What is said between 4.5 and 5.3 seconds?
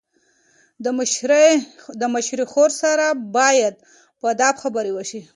خبرې وشي.